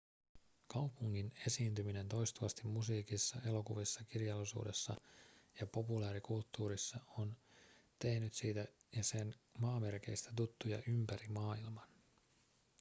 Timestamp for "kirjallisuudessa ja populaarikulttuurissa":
4.03-6.99